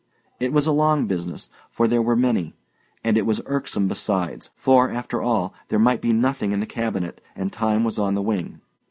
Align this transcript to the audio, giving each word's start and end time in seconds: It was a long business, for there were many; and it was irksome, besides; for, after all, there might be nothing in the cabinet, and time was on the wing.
It 0.39 0.51
was 0.51 0.65
a 0.65 0.71
long 0.71 1.05
business, 1.05 1.51
for 1.69 1.87
there 1.87 2.01
were 2.01 2.15
many; 2.15 2.55
and 3.03 3.19
it 3.19 3.25
was 3.27 3.39
irksome, 3.45 3.87
besides; 3.87 4.49
for, 4.55 4.89
after 4.89 5.21
all, 5.21 5.53
there 5.67 5.77
might 5.77 6.01
be 6.01 6.11
nothing 6.11 6.53
in 6.53 6.59
the 6.59 6.65
cabinet, 6.65 7.21
and 7.35 7.53
time 7.53 7.83
was 7.83 7.99
on 7.99 8.15
the 8.15 8.21
wing. 8.23 8.61